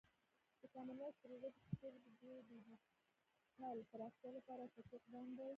د 0.61 0.63
کامن 0.73 0.97
وایس 0.99 1.15
پروژه 1.21 1.49
د 1.53 1.57
پښتو 1.63 1.85
ژبې 2.05 2.11
د 2.31 2.37
ډیجیټل 2.49 3.79
پراختیا 3.91 4.29
لپاره 4.37 4.61
اساسي 4.63 4.93
اقدام 4.97 5.27
دی. 5.37 5.49